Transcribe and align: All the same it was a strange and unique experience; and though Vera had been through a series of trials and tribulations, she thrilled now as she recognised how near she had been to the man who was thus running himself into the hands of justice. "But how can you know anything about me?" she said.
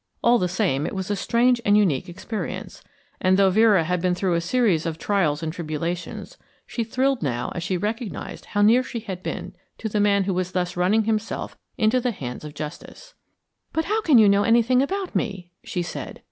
All 0.23 0.39
the 0.39 0.47
same 0.47 0.87
it 0.87 0.95
was 0.95 1.11
a 1.11 1.15
strange 1.15 1.61
and 1.63 1.77
unique 1.77 2.09
experience; 2.09 2.83
and 3.21 3.37
though 3.37 3.51
Vera 3.51 3.83
had 3.83 4.01
been 4.01 4.15
through 4.15 4.33
a 4.33 4.41
series 4.41 4.87
of 4.87 4.97
trials 4.97 5.43
and 5.43 5.53
tribulations, 5.53 6.39
she 6.65 6.83
thrilled 6.83 7.21
now 7.21 7.51
as 7.53 7.61
she 7.61 7.77
recognised 7.77 8.45
how 8.45 8.63
near 8.63 8.81
she 8.81 9.01
had 9.01 9.21
been 9.21 9.53
to 9.77 9.87
the 9.87 9.99
man 9.99 10.23
who 10.23 10.33
was 10.33 10.53
thus 10.53 10.75
running 10.75 11.03
himself 11.03 11.55
into 11.77 12.01
the 12.01 12.09
hands 12.09 12.43
of 12.43 12.55
justice. 12.55 13.13
"But 13.73 13.85
how 13.85 14.01
can 14.01 14.17
you 14.17 14.27
know 14.27 14.41
anything 14.41 14.81
about 14.81 15.15
me?" 15.15 15.51
she 15.63 15.83
said. 15.83 16.19